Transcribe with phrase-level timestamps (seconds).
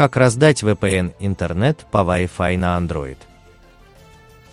[0.00, 3.18] Как раздать VPN интернет по Wi-Fi на Android?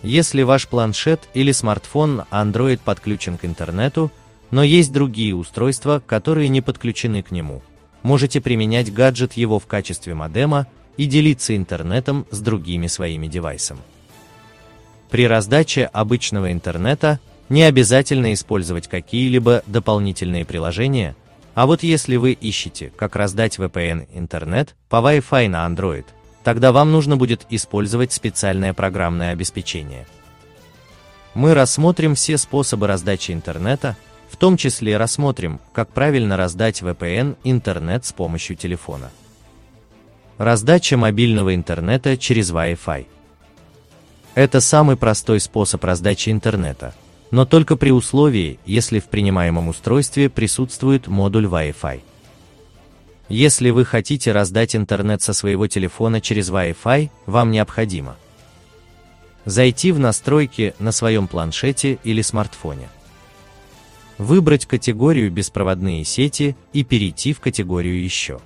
[0.03, 4.11] Если ваш планшет или смартфон Android подключен к интернету,
[4.51, 7.61] но есть другие устройства, которые не подключены к нему,
[8.03, 13.79] можете применять гаджет его в качестве модема и делиться интернетом с другими своими девайсами.
[15.09, 21.15] При раздаче обычного интернета не обязательно использовать какие-либо дополнительные приложения–
[21.57, 26.05] а вот если вы ищете, как раздать VPN интернет по Wi-Fi на Android,
[26.43, 30.05] тогда вам нужно будет использовать специальное программное обеспечение.
[31.33, 33.97] Мы рассмотрим все способы раздачи интернета,
[34.29, 39.09] в том числе рассмотрим, как правильно раздать VPN интернет с помощью телефона.
[40.37, 43.07] Раздача мобильного интернета через Wi-Fi.
[44.35, 46.93] Это самый простой способ раздачи интернета–
[47.31, 52.01] но только при условии, если в принимаемом устройстве присутствует модуль Wi-Fi.
[53.29, 58.15] Если вы хотите раздать интернет со своего телефона через Wi-Fi, вам необходимо
[59.47, 62.89] зайти в настройки на своем планшете или смартфоне,
[64.17, 68.41] выбрать категорию «Беспроводные сети» и перейти в категорию «Еще».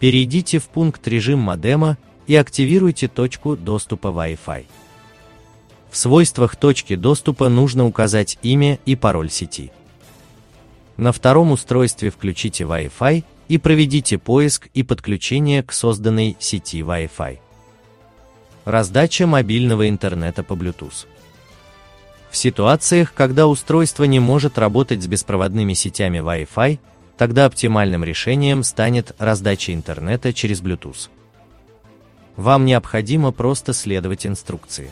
[0.00, 1.96] Перейдите в пункт «Режим модема»
[2.26, 4.64] и активируйте точку доступа Wi-Fi.
[5.90, 9.72] В свойствах точки доступа нужно указать имя и пароль сети.
[10.96, 17.38] На втором устройстве включите Wi-Fi и проведите поиск и подключение к созданной сети Wi-Fi.
[18.64, 21.06] Раздача мобильного интернета по Bluetooth.
[22.30, 26.78] В ситуациях, когда устройство не может работать с беспроводными сетями Wi-Fi,
[27.16, 31.08] тогда оптимальным решением станет раздача интернета через Bluetooth.
[32.36, 34.90] Вам необходимо просто следовать инструкции.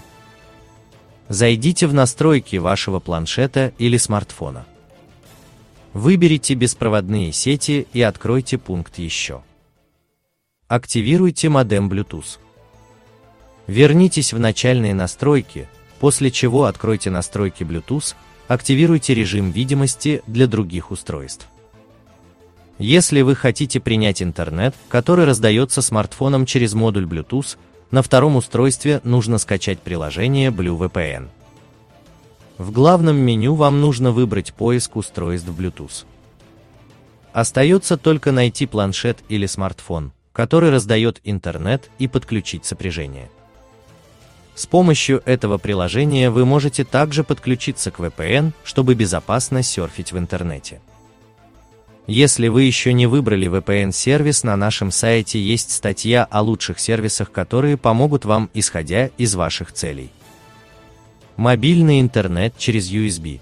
[1.28, 4.64] Зайдите в настройки вашего планшета или смартфона.
[5.92, 9.42] Выберите беспроводные сети и откройте пункт «Еще».
[10.68, 12.38] Активируйте модем Bluetooth.
[13.66, 18.14] Вернитесь в начальные настройки, после чего откройте настройки Bluetooth,
[18.46, 21.48] активируйте режим видимости для других устройств.
[22.78, 27.56] Если вы хотите принять интернет, который раздается смартфоном через модуль Bluetooth,
[27.90, 31.28] на втором устройстве нужно скачать приложение BlueVPN.
[32.58, 36.04] В главном меню вам нужно выбрать поиск устройств Bluetooth.
[37.32, 43.30] Остается только найти планшет или смартфон, который раздает интернет и подключить сопряжение.
[44.54, 50.80] С помощью этого приложения вы можете также подключиться к VPN, чтобы безопасно серфить в интернете.
[52.06, 57.76] Если вы еще не выбрали VPN-сервис, на нашем сайте есть статья о лучших сервисах, которые
[57.76, 60.10] помогут вам, исходя из ваших целей.
[61.36, 63.40] Мобильный интернет через USB.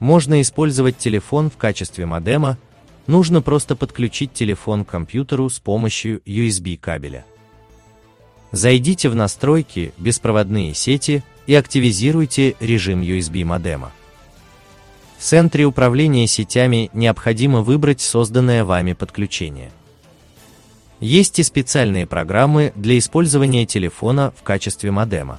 [0.00, 2.58] Можно использовать телефон в качестве модема,
[3.06, 7.24] нужно просто подключить телефон к компьютеру с помощью USB кабеля.
[8.52, 13.92] Зайдите в настройки «Беспроводные сети» и активизируйте режим USB модема.
[15.20, 19.70] В центре управления сетями необходимо выбрать созданное вами подключение.
[20.98, 25.38] Есть и специальные программы для использования телефона в качестве модема.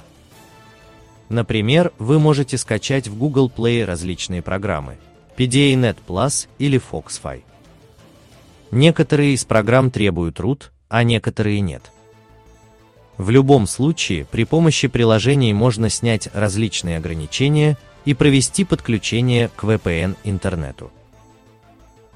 [1.28, 4.98] Например, вы можете скачать в Google Play различные программы
[5.36, 7.42] PDA-Net Plus или FoxFi.
[8.70, 11.90] Некоторые из программ требуют root, а некоторые нет.
[13.16, 20.16] В любом случае, при помощи приложений можно снять различные ограничения– и провести подключение к VPN
[20.24, 20.90] интернету.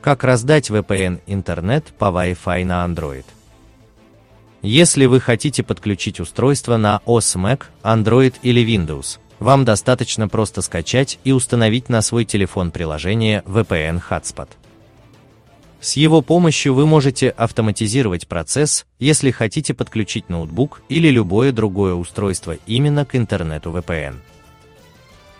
[0.00, 3.24] Как раздать VPN интернет по Wi-Fi на Android?
[4.62, 11.18] Если вы хотите подключить устройство на OS Mac, Android или Windows, вам достаточно просто скачать
[11.24, 14.48] и установить на свой телефон приложение VPN Hotspot.
[15.80, 22.56] С его помощью вы можете автоматизировать процесс, если хотите подключить ноутбук или любое другое устройство
[22.66, 24.16] именно к интернету VPN.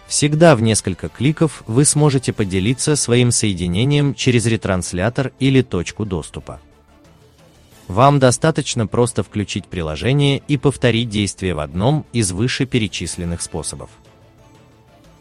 [0.07, 6.61] Всегда в несколько кликов вы сможете поделиться своим соединением через ретранслятор или точку доступа.
[7.89, 13.91] Вам достаточно просто включить приложение и повторить действие в одном из вышеперечисленных способов.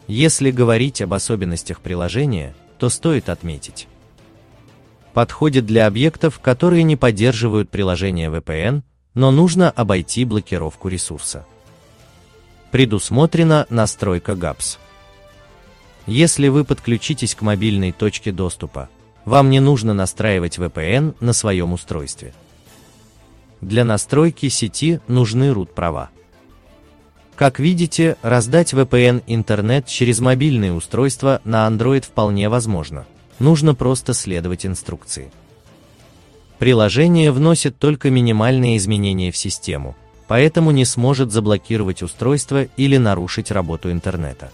[0.08, 3.88] Если говорить об особенностях приложения, то стоит отметить.
[5.14, 8.82] Подходит для объектов, которые не поддерживают приложение VPN,
[9.14, 11.44] но нужно обойти блокировку ресурса
[12.76, 14.78] предусмотрена настройка GAPS.
[16.06, 18.88] Если вы подключитесь к мобильной точке доступа,
[19.24, 22.32] вам не нужно настраивать VPN на своем устройстве.
[23.60, 26.10] Для настройки сети нужны root-права.
[27.34, 33.04] Как видите, раздать VPN интернет через мобильные устройства на Android вполне возможно.
[33.40, 35.30] Нужно просто следовать инструкции.
[36.58, 39.96] Приложение вносит только минимальные изменения в систему,
[40.28, 44.50] поэтому не сможет заблокировать устройство или нарушить работу интернета.